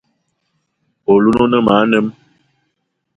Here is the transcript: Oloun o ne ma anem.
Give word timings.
Oloun 1.11 1.39
o 1.43 1.45
ne 1.51 1.59
ma 1.65 1.73
anem. 1.83 2.07